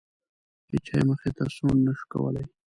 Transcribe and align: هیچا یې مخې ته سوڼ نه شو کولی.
هیچا 0.71 0.93
یې 0.99 1.03
مخې 1.09 1.29
ته 1.37 1.43
سوڼ 1.55 1.75
نه 1.85 1.93
شو 1.97 2.05
کولی. 2.13 2.43